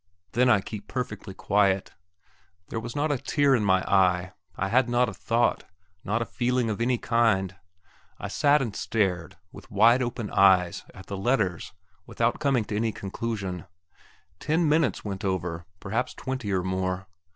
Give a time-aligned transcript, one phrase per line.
[0.31, 1.91] then I keep perfectly quiet.
[2.69, 5.63] There was not a tear in my eyes; I had not a thought,
[6.03, 7.55] not a feeling of any kind.
[8.17, 11.73] I sat and stared, with wide open eyes, at the letters,
[12.07, 13.65] without coming to any conclusion.
[14.39, 17.05] Ten minutes went over perhaps twenty or more.